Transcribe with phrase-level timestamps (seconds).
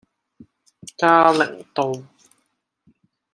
[0.97, 1.91] 嘉齡道